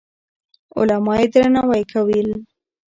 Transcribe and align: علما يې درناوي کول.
علما 0.77 1.13
يې 1.21 1.27
درناوي 1.33 1.83
کول. 1.91 2.29